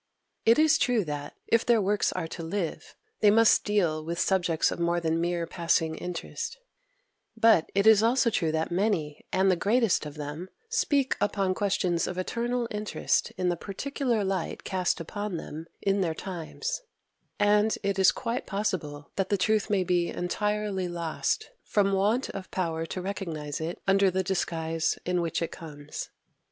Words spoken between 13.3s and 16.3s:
in the particular light cast upon them in their